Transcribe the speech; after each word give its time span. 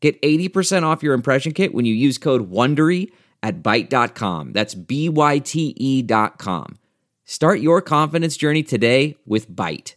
Get 0.00 0.20
80% 0.22 0.84
off 0.84 1.02
your 1.02 1.14
impression 1.14 1.52
kit 1.52 1.74
when 1.74 1.84
you 1.84 1.94
use 1.94 2.18
code 2.18 2.50
WONDERY 2.50 3.10
at 3.42 3.62
Byte.com. 3.62 4.52
That's 4.52 4.74
B-Y-T-E 4.74 6.02
dot 6.02 6.38
com. 6.38 6.78
Start 7.24 7.60
your 7.60 7.82
confidence 7.82 8.36
journey 8.36 8.62
today 8.62 9.16
with 9.26 9.50
Byte. 9.50 9.94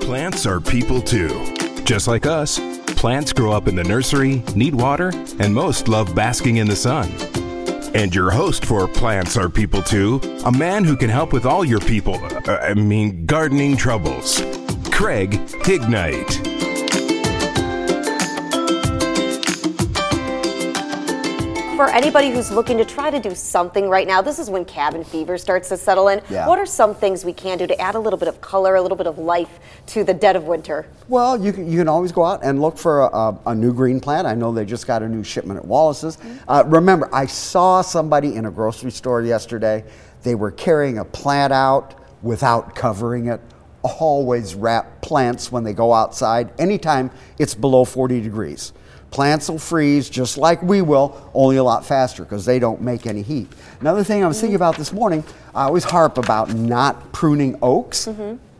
Plants 0.00 0.46
are 0.46 0.60
people 0.60 1.00
too. 1.00 1.54
Just 1.84 2.08
like 2.08 2.26
us, 2.26 2.60
plants 2.94 3.32
grow 3.32 3.52
up 3.52 3.66
in 3.68 3.74
the 3.74 3.84
nursery, 3.84 4.42
need 4.54 4.74
water, 4.74 5.12
and 5.38 5.54
most 5.54 5.88
love 5.88 6.14
basking 6.14 6.56
in 6.56 6.68
the 6.68 6.76
sun. 6.76 7.10
And 7.94 8.14
your 8.14 8.30
host 8.30 8.64
for 8.64 8.86
Plants 8.86 9.36
Are 9.36 9.48
People 9.48 9.82
Too, 9.82 10.20
a 10.44 10.52
man 10.52 10.84
who 10.84 10.96
can 10.96 11.10
help 11.10 11.32
with 11.32 11.44
all 11.44 11.64
your 11.64 11.80
people, 11.80 12.14
uh, 12.48 12.58
I 12.58 12.74
mean, 12.74 13.26
gardening 13.26 13.76
troubles, 13.76 14.40
Craig 14.92 15.32
Hignight. 15.64 16.49
For 21.80 21.88
anybody 21.88 22.28
who's 22.28 22.50
looking 22.50 22.76
to 22.76 22.84
try 22.84 23.10
to 23.10 23.18
do 23.18 23.34
something 23.34 23.88
right 23.88 24.06
now, 24.06 24.20
this 24.20 24.38
is 24.38 24.50
when 24.50 24.66
cabin 24.66 25.02
fever 25.02 25.38
starts 25.38 25.70
to 25.70 25.78
settle 25.78 26.08
in. 26.08 26.20
Yeah. 26.28 26.46
What 26.46 26.58
are 26.58 26.66
some 26.66 26.94
things 26.94 27.24
we 27.24 27.32
can 27.32 27.56
do 27.56 27.66
to 27.66 27.80
add 27.80 27.94
a 27.94 27.98
little 27.98 28.18
bit 28.18 28.28
of 28.28 28.42
color, 28.42 28.74
a 28.74 28.82
little 28.82 28.98
bit 28.98 29.06
of 29.06 29.16
life 29.16 29.58
to 29.86 30.04
the 30.04 30.12
dead 30.12 30.36
of 30.36 30.44
winter? 30.44 30.86
Well, 31.08 31.42
you 31.42 31.54
can, 31.54 31.72
you 31.72 31.78
can 31.78 31.88
always 31.88 32.12
go 32.12 32.22
out 32.22 32.44
and 32.44 32.60
look 32.60 32.76
for 32.76 33.04
a, 33.04 33.34
a 33.46 33.54
new 33.54 33.72
green 33.72 33.98
plant. 33.98 34.26
I 34.26 34.34
know 34.34 34.52
they 34.52 34.66
just 34.66 34.86
got 34.86 35.02
a 35.02 35.08
new 35.08 35.24
shipment 35.24 35.58
at 35.58 35.64
Wallace's. 35.64 36.18
Uh, 36.46 36.64
remember, 36.66 37.08
I 37.14 37.24
saw 37.24 37.80
somebody 37.80 38.36
in 38.36 38.44
a 38.44 38.50
grocery 38.50 38.90
store 38.90 39.22
yesterday. 39.22 39.82
They 40.22 40.34
were 40.34 40.50
carrying 40.50 40.98
a 40.98 41.04
plant 41.06 41.50
out 41.50 41.94
without 42.20 42.74
covering 42.74 43.28
it. 43.28 43.40
Always 43.82 44.54
wrap 44.54 45.00
plants 45.00 45.50
when 45.50 45.64
they 45.64 45.72
go 45.72 45.92
outside, 45.94 46.50
anytime 46.58 47.10
it's 47.38 47.54
below 47.54 47.84
40 47.84 48.20
degrees. 48.20 48.72
Plants 49.10 49.48
will 49.50 49.58
freeze 49.58 50.08
just 50.08 50.38
like 50.38 50.62
we 50.62 50.82
will, 50.82 51.30
only 51.34 51.56
a 51.56 51.64
lot 51.64 51.84
faster 51.84 52.22
because 52.22 52.44
they 52.44 52.58
don't 52.58 52.80
make 52.80 53.06
any 53.06 53.22
heat. 53.22 53.48
Another 53.80 54.04
thing 54.04 54.22
I 54.22 54.28
was 54.28 54.38
thinking 54.40 54.54
about 54.54 54.76
this 54.76 54.92
morning, 54.92 55.24
I 55.54 55.64
always 55.64 55.82
harp 55.84 56.16
about 56.18 56.54
not 56.54 57.12
pruning 57.12 57.58
oaks. 57.62 58.08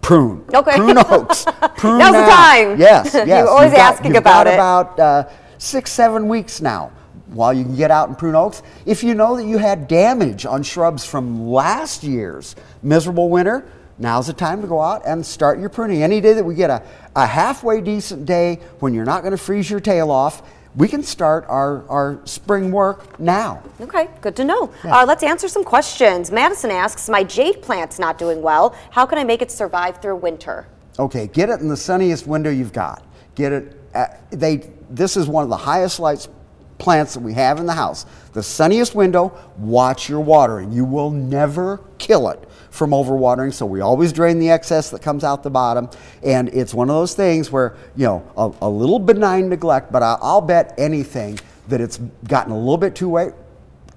Prune. 0.00 0.44
Okay. 0.52 0.76
Prune 0.76 0.98
oaks. 0.98 1.44
Prune 1.76 1.98
Now's 1.98 2.14
the 2.14 2.22
time. 2.22 2.80
Yes, 2.80 3.12
yes. 3.14 3.28
You're 3.28 3.48
always 3.48 3.70
got- 3.72 3.94
asking 3.94 4.16
about 4.16 4.46
it. 4.48 4.54
about 4.54 4.98
uh, 4.98 5.28
six, 5.58 5.92
seven 5.92 6.26
weeks 6.28 6.60
now 6.60 6.90
while 7.26 7.52
you 7.52 7.62
can 7.62 7.76
get 7.76 7.92
out 7.92 8.08
and 8.08 8.18
prune 8.18 8.34
oaks. 8.34 8.60
If 8.86 9.04
you 9.04 9.14
know 9.14 9.36
that 9.36 9.44
you 9.44 9.58
had 9.58 9.86
damage 9.86 10.46
on 10.46 10.64
shrubs 10.64 11.06
from 11.06 11.46
last 11.48 12.02
year's 12.02 12.56
miserable 12.82 13.28
winter, 13.30 13.70
now's 14.00 14.26
the 14.26 14.32
time 14.32 14.60
to 14.62 14.66
go 14.66 14.80
out 14.80 15.02
and 15.06 15.24
start 15.24 15.60
your 15.60 15.68
pruning. 15.68 16.02
Any 16.02 16.20
day 16.20 16.32
that 16.32 16.44
we 16.44 16.54
get 16.54 16.70
a, 16.70 16.82
a 17.14 17.26
halfway 17.26 17.80
decent 17.80 18.26
day 18.26 18.58
when 18.80 18.94
you're 18.94 19.04
not 19.04 19.22
going 19.22 19.32
to 19.32 19.38
freeze 19.38 19.70
your 19.70 19.80
tail 19.80 20.10
off, 20.10 20.42
we 20.76 20.88
can 20.88 21.02
start 21.02 21.44
our, 21.48 21.86
our 21.88 22.20
spring 22.24 22.70
work 22.70 23.18
now. 23.18 23.62
Okay, 23.80 24.08
good 24.20 24.36
to 24.36 24.44
know. 24.44 24.72
Uh, 24.84 25.04
let's 25.06 25.22
answer 25.22 25.48
some 25.48 25.64
questions. 25.64 26.30
Madison 26.30 26.70
asks, 26.70 27.08
My 27.08 27.24
jade 27.24 27.60
plant's 27.62 27.98
not 27.98 28.18
doing 28.18 28.40
well. 28.40 28.76
How 28.90 29.04
can 29.04 29.18
I 29.18 29.24
make 29.24 29.42
it 29.42 29.50
survive 29.50 30.00
through 30.00 30.16
winter? 30.16 30.66
Okay, 30.98 31.26
get 31.26 31.50
it 31.50 31.60
in 31.60 31.68
the 31.68 31.76
sunniest 31.76 32.26
window 32.26 32.50
you've 32.50 32.72
got. 32.72 33.04
Get 33.34 33.52
it. 33.52 33.76
At, 33.94 34.30
they. 34.30 34.68
This 34.90 35.16
is 35.16 35.28
one 35.28 35.44
of 35.44 35.50
the 35.50 35.56
highest 35.56 35.98
lights 35.98 36.28
plants 36.78 37.14
that 37.14 37.20
we 37.20 37.32
have 37.34 37.58
in 37.58 37.66
the 37.66 37.74
house. 37.74 38.06
The 38.32 38.42
sunniest 38.42 38.94
window. 38.94 39.36
Watch 39.56 40.08
your 40.08 40.20
watering. 40.20 40.72
You 40.72 40.84
will 40.84 41.10
never 41.10 41.80
kill 41.98 42.28
it 42.28 42.48
from 42.70 42.90
overwatering. 42.90 43.52
So 43.52 43.66
we 43.66 43.80
always 43.80 44.12
drain 44.12 44.38
the 44.38 44.50
excess 44.50 44.90
that 44.90 45.02
comes 45.02 45.24
out 45.24 45.42
the 45.42 45.50
bottom. 45.50 45.90
And 46.22 46.48
it's 46.50 46.72
one 46.72 46.88
of 46.88 46.96
those 46.96 47.14
things 47.14 47.50
where 47.50 47.76
you 47.96 48.06
know 48.06 48.32
a, 48.36 48.66
a 48.66 48.70
little 48.70 48.98
benign 48.98 49.48
neglect, 49.48 49.92
but 49.92 50.02
I, 50.02 50.16
I'll 50.20 50.40
bet 50.40 50.74
anything 50.78 51.38
that 51.68 51.80
it's 51.80 51.98
gotten 52.24 52.52
a 52.52 52.58
little 52.58 52.78
bit 52.78 52.94
too 52.94 53.08
wet 53.08 53.34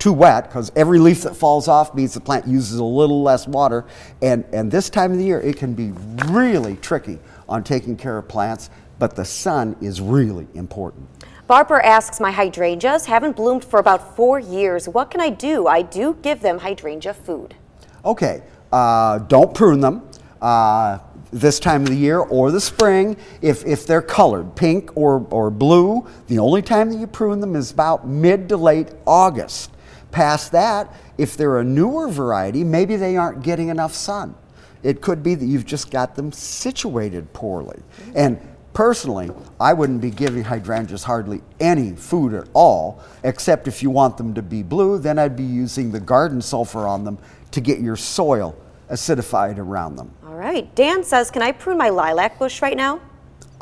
too 0.04 0.12
wet 0.12 0.44
because 0.44 0.70
every 0.76 1.00
leaf 1.00 1.22
that 1.22 1.34
falls 1.34 1.70
off 1.70 1.96
means 1.96 2.14
the 2.14 2.20
plant 2.20 2.46
uses 2.46 2.78
a 2.78 2.84
little 2.84 3.24
less 3.24 3.48
water. 3.48 3.86
And, 4.22 4.44
and 4.52 4.70
this 4.70 4.90
time 4.90 5.14
of 5.14 5.18
the 5.18 5.24
year, 5.24 5.40
it 5.40 5.56
can 5.56 5.74
be 5.74 5.92
really 6.26 6.76
tricky 6.78 7.20
on 7.48 7.64
taking 7.64 7.96
care 7.96 8.18
of 8.18 8.28
plants, 8.28 8.70
but 9.00 9.16
the 9.16 9.24
sun 9.24 9.78
is 9.80 10.02
really 10.02 10.48
important. 10.56 11.08
Barbara 11.48 11.86
asks, 11.86 12.20
My 12.20 12.32
hydrangeas 12.32 13.06
haven't 13.06 13.38
bloomed 13.38 13.64
for 13.64 13.80
about 13.80 14.16
four 14.16 14.40
years. 14.40 14.90
What 14.90 15.10
can 15.10 15.22
I 15.22 15.30
do? 15.30 15.68
I 15.68 15.82
do 15.82 16.18
give 16.22 16.42
them 16.42 16.60
hydrangea 16.60 17.14
food. 17.14 17.56
Okay, 18.04 18.44
uh, 18.74 19.20
don't 19.20 19.54
prune 19.54 19.80
them. 19.80 20.10
Uh, 20.42 20.98
this 21.32 21.60
time 21.60 21.84
of 21.84 21.90
the 21.90 21.96
year 21.96 22.20
or 22.20 22.52
the 22.52 22.62
spring, 22.62 23.18
if, 23.42 23.66
if 23.66 23.88
they're 23.88 24.02
colored, 24.02 24.56
pink 24.56 24.96
or, 24.96 25.26
or 25.32 25.50
blue, 25.50 26.06
the 26.28 26.38
only 26.38 26.62
time 26.62 26.92
that 26.92 26.98
you 26.98 27.08
prune 27.08 27.40
them 27.40 27.56
is 27.56 27.72
about 27.72 28.08
mid 28.08 28.50
to 28.50 28.58
late 28.58 28.92
August. 29.08 29.72
Past 30.12 30.52
that, 30.52 30.94
if 31.18 31.38
they're 31.38 31.60
a 31.60 31.64
newer 31.64 32.08
variety, 32.08 32.64
maybe 32.64 32.96
they 32.96 33.16
aren't 33.16 33.42
getting 33.42 33.70
enough 33.70 33.94
sun. 33.94 34.36
It 34.84 35.02
could 35.02 35.24
be 35.24 35.34
that 35.36 35.46
you've 35.46 35.66
just 35.66 35.90
got 35.90 36.16
them 36.16 36.32
situated 36.32 37.32
poorly. 37.34 37.82
And 38.16 38.40
personally, 38.74 39.32
I 39.60 39.74
wouldn't 39.74 40.02
be 40.02 40.10
giving 40.10 40.44
hydrangeas 40.44 41.04
hardly 41.04 41.42
any 41.60 41.96
food 41.96 42.34
at 42.34 42.48
all, 42.54 43.02
except 43.24 43.68
if 43.68 43.82
you 43.84 43.90
want 43.90 44.18
them 44.18 44.34
to 44.34 44.42
be 44.42 44.64
blue, 44.64 44.98
then 44.98 45.20
I'd 45.20 45.36
be 45.36 45.44
using 45.44 45.92
the 45.92 46.00
garden 46.00 46.42
sulfur 46.42 46.88
on 46.88 47.04
them 47.04 47.18
to 47.52 47.62
get 47.62 47.80
your 47.80 47.96
soil 47.96 48.56
acidified 48.90 49.58
around 49.58 49.96
them. 49.96 50.12
All 50.26 50.36
right. 50.36 50.74
Dan 50.76 51.04
says, 51.04 51.32
Can 51.32 51.42
I 51.42 51.52
prune 51.52 51.78
my 51.78 51.90
lilac 51.90 52.38
bush 52.38 52.62
right 52.62 52.78
now? 52.78 53.00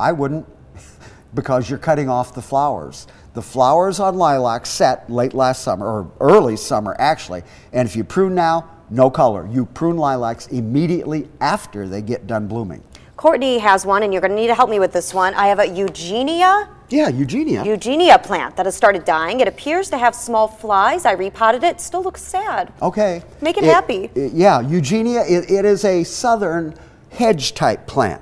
I 0.00 0.12
wouldn't 0.12 0.46
because 1.34 1.68
you're 1.70 1.78
cutting 1.78 2.08
off 2.08 2.34
the 2.34 2.42
flowers. 2.42 3.06
The 3.34 3.42
flowers 3.42 3.98
on 3.98 4.16
lilac 4.16 4.66
set 4.66 5.10
late 5.10 5.32
last 5.32 5.62
summer 5.62 5.86
or 5.86 6.10
early 6.20 6.56
summer 6.56 6.94
actually, 6.98 7.42
and 7.72 7.88
if 7.88 7.96
you 7.96 8.04
prune 8.04 8.34
now, 8.34 8.68
no 8.90 9.10
color. 9.10 9.48
You 9.50 9.64
prune 9.64 9.96
lilacs 9.96 10.48
immediately 10.48 11.28
after 11.40 11.88
they 11.88 12.02
get 12.02 12.26
done 12.26 12.46
blooming. 12.46 12.82
Courtney 13.22 13.58
has 13.58 13.86
one, 13.86 14.02
and 14.02 14.12
you're 14.12 14.20
going 14.20 14.32
to 14.32 14.36
need 14.36 14.48
to 14.48 14.54
help 14.56 14.68
me 14.68 14.80
with 14.80 14.92
this 14.92 15.14
one. 15.14 15.32
I 15.34 15.46
have 15.46 15.60
a 15.60 15.68
Eugenia. 15.68 16.68
Yeah, 16.88 17.06
Eugenia. 17.06 17.64
Eugenia 17.64 18.18
plant 18.18 18.56
that 18.56 18.66
has 18.66 18.74
started 18.74 19.04
dying. 19.04 19.38
It 19.38 19.46
appears 19.46 19.88
to 19.90 19.96
have 19.96 20.12
small 20.12 20.48
flies. 20.48 21.06
I 21.06 21.12
repotted 21.12 21.62
it. 21.62 21.80
Still 21.80 22.02
looks 22.02 22.20
sad. 22.20 22.72
Okay. 22.82 23.22
Make 23.40 23.58
it 23.58 23.62
happy. 23.62 24.10
it- 24.16 24.32
yeah, 24.32 24.60
Eugenia, 24.60 25.20
it, 25.20 25.48
it 25.48 25.64
is 25.64 25.84
a 25.84 26.02
southern 26.02 26.74
hedge 27.10 27.54
type 27.54 27.86
plant. 27.86 28.20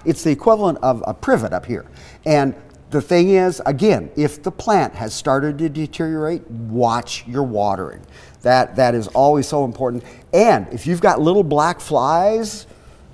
it's 0.05 0.23
the 0.23 0.31
equivalent 0.31 0.77
of 0.81 1.03
a 1.05 1.13
privet 1.13 1.51
up 1.51 1.65
here. 1.65 1.85
And 2.25 2.55
the 2.91 3.01
thing 3.01 3.31
is, 3.31 3.61
again, 3.65 4.09
if 4.15 4.41
the 4.41 4.51
plant 4.51 4.95
has 4.95 5.13
started 5.13 5.57
to 5.57 5.67
deteriorate, 5.67 6.49
watch 6.49 7.27
your 7.27 7.43
watering. 7.43 8.01
That, 8.43 8.77
that 8.77 8.95
is 8.95 9.09
always 9.09 9.45
so 9.45 9.65
important. 9.65 10.05
And 10.31 10.69
if 10.71 10.87
you've 10.87 11.01
got 11.01 11.19
little 11.19 11.43
black 11.43 11.81
flies 11.81 12.65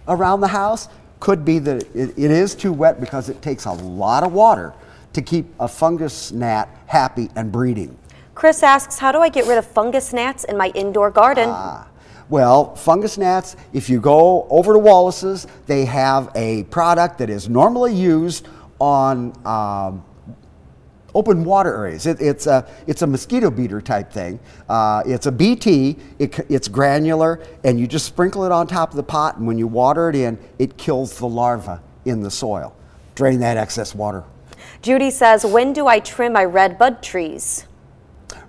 around 0.08 0.42
the 0.42 0.48
house, 0.48 0.90
could 1.20 1.46
be 1.46 1.60
that 1.60 1.84
it, 1.96 2.14
it 2.18 2.32
is 2.32 2.54
too 2.56 2.74
wet 2.74 3.00
because 3.00 3.30
it 3.30 3.42
takes 3.42 3.66
a 3.66 3.72
lot 3.72 4.24
of 4.24 4.34
water 4.34 4.74
to 5.14 5.22
keep 5.22 5.46
a 5.60 5.68
fungus 5.68 6.32
gnat 6.32 6.68
happy 6.88 7.30
and 7.36 7.52
breeding. 7.52 7.98
Chris 8.36 8.64
asks, 8.64 9.00
How 9.00 9.12
do 9.12 9.20
I 9.20 9.30
get 9.30 9.46
rid 9.48 9.58
of 9.58 9.66
fungus 9.66 10.12
gnats 10.12 10.44
in 10.44 10.58
my 10.58 10.70
indoor 10.76 11.12
garden? 11.12 11.50
Ah. 11.50 11.88
Well, 12.30 12.76
fungus 12.76 13.18
gnats, 13.18 13.56
if 13.74 13.90
you 13.90 14.00
go 14.00 14.48
over 14.50 14.74
to 14.74 14.80
Wallace's, 14.80 15.46
they 15.68 15.86
have 15.86 16.32
a 16.36 16.64
product 16.66 17.20
that 17.20 17.30
is 17.30 17.48
normally 17.48 17.94
used 17.94 18.48
on 18.80 19.34
um, 19.46 20.04
open 21.16 21.44
water 21.44 21.76
areas. 21.76 22.06
It, 22.06 22.22
it's, 22.22 22.48
a, 22.48 22.68
it's 22.88 23.02
a 23.02 23.08
mosquito 23.08 23.52
beater 23.52 23.82
type 23.82 24.12
thing. 24.12 24.40
Uh, 24.68 25.04
it's 25.06 25.26
a 25.26 25.32
BT, 25.32 25.98
it, 26.20 26.40
it's 26.50 26.68
granular, 26.68 27.40
and 27.64 27.80
you 27.80 27.88
just 27.88 28.06
sprinkle 28.06 28.44
it 28.46 28.52
on 28.52 28.68
top 28.68 28.92
of 28.92 28.96
the 28.96 29.04
pot, 29.04 29.38
and 29.38 29.48
when 29.48 29.58
you 29.58 29.68
water 29.68 30.10
it 30.10 30.16
in, 30.16 30.38
it 30.60 30.78
kills 30.78 31.18
the 31.18 31.28
larva 31.28 31.82
in 32.06 32.22
the 32.22 32.32
soil. 32.32 32.76
Drain 33.16 33.40
that 33.40 33.58
excess 33.58 33.94
water. 33.94 34.24
Judy 34.82 35.12
says, 35.12 35.46
When 35.46 35.74
do 35.74 35.88
I 35.88 36.00
trim 36.00 36.34
my 36.34 36.46
red 36.46 36.78
bud 36.78 37.04
trees? 37.04 37.66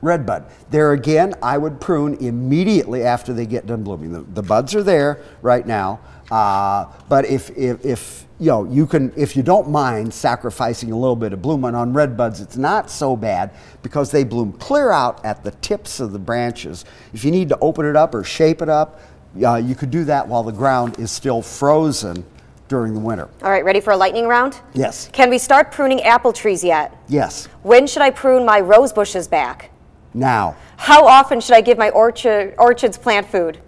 Redbud. 0.04 0.44
There 0.70 0.92
again, 0.92 1.34
I 1.42 1.58
would 1.58 1.80
prune 1.80 2.14
immediately 2.14 3.02
after 3.02 3.32
they 3.32 3.46
get 3.46 3.66
done 3.66 3.82
blooming. 3.82 4.12
The, 4.12 4.20
the 4.20 4.42
buds 4.42 4.74
are 4.74 4.82
there 4.82 5.20
right 5.42 5.66
now, 5.66 6.00
uh, 6.30 6.86
but 7.08 7.24
if, 7.24 7.50
if, 7.56 7.84
if 7.84 8.26
you 8.38 8.46
know 8.46 8.64
you 8.64 8.86
can, 8.86 9.12
if 9.16 9.36
you 9.36 9.42
don't 9.42 9.70
mind 9.70 10.12
sacrificing 10.12 10.92
a 10.92 10.96
little 10.96 11.16
bit 11.16 11.32
of 11.32 11.40
bloom 11.40 11.64
on 11.64 11.92
red 11.92 12.16
buds 12.16 12.40
it's 12.40 12.56
not 12.56 12.90
so 12.90 13.16
bad 13.16 13.52
because 13.82 14.10
they 14.10 14.24
bloom 14.24 14.52
clear 14.54 14.90
out 14.90 15.24
at 15.24 15.42
the 15.44 15.50
tips 15.52 16.00
of 16.00 16.12
the 16.12 16.18
branches. 16.18 16.84
If 17.12 17.24
you 17.24 17.30
need 17.30 17.48
to 17.50 17.58
open 17.60 17.86
it 17.86 17.96
up 17.96 18.14
or 18.14 18.24
shape 18.24 18.60
it 18.60 18.68
up, 18.68 19.00
uh, 19.44 19.56
you 19.56 19.74
could 19.74 19.90
do 19.90 20.04
that 20.04 20.26
while 20.26 20.42
the 20.42 20.52
ground 20.52 20.98
is 20.98 21.10
still 21.10 21.42
frozen 21.42 22.24
during 22.68 22.94
the 22.94 23.00
winter. 23.00 23.28
All 23.42 23.50
right, 23.50 23.64
ready 23.64 23.80
for 23.80 23.92
a 23.92 23.96
lightning 23.96 24.26
round? 24.26 24.58
Yes. 24.72 25.08
Can 25.12 25.30
we 25.30 25.38
start 25.38 25.70
pruning 25.70 26.02
apple 26.02 26.32
trees 26.32 26.64
yet? 26.64 26.96
Yes. 27.08 27.46
When 27.62 27.86
should 27.86 28.02
I 28.02 28.10
prune 28.10 28.44
my 28.44 28.60
rose 28.60 28.92
bushes 28.92 29.28
back? 29.28 29.70
Now. 30.14 30.56
How 30.76 31.06
often 31.06 31.40
should 31.40 31.56
I 31.56 31.60
give 31.60 31.76
my 31.76 31.90
orchard, 31.90 32.54
orchids 32.56 32.96
plant 32.96 33.26
food? 33.26 33.58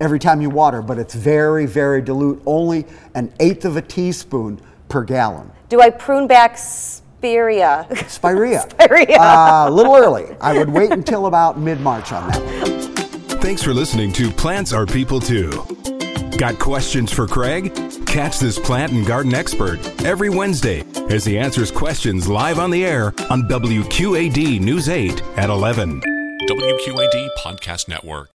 Every 0.00 0.18
time 0.18 0.40
you 0.40 0.50
water, 0.50 0.82
but 0.82 0.98
it's 0.98 1.14
very, 1.14 1.66
very 1.66 2.00
dilute, 2.00 2.42
only 2.46 2.86
an 3.14 3.32
eighth 3.40 3.64
of 3.64 3.76
a 3.76 3.82
teaspoon 3.82 4.60
per 4.88 5.02
gallon. 5.02 5.50
Do 5.68 5.80
I 5.80 5.90
prune 5.90 6.26
back 6.26 6.56
spirea? 6.56 7.86
Spirea. 8.08 8.60
Spirea. 8.70 9.18
Uh, 9.18 9.64
a 9.68 9.70
little 9.70 9.96
early. 9.96 10.26
I 10.40 10.56
would 10.56 10.70
wait 10.70 10.90
until 10.90 11.26
about 11.26 11.58
mid 11.58 11.80
March 11.80 12.12
on 12.12 12.28
that. 12.28 13.38
Thanks 13.40 13.62
for 13.62 13.72
listening 13.72 14.12
to 14.14 14.30
Plants 14.30 14.72
Are 14.72 14.86
People 14.86 15.20
Too. 15.20 15.79
Got 16.40 16.58
questions 16.58 17.12
for 17.12 17.26
Craig? 17.26 17.70
Catch 18.06 18.38
this 18.38 18.58
plant 18.58 18.92
and 18.92 19.06
garden 19.06 19.34
expert 19.34 19.78
every 20.06 20.30
Wednesday 20.30 20.82
as 21.10 21.22
he 21.22 21.36
answers 21.38 21.70
questions 21.70 22.28
live 22.28 22.58
on 22.58 22.70
the 22.70 22.82
air 22.82 23.12
on 23.28 23.42
WQAD 23.42 24.58
News 24.58 24.88
8 24.88 25.22
at 25.36 25.50
11. 25.50 26.00
WQAD 26.48 27.28
Podcast 27.44 27.88
Network. 27.88 28.28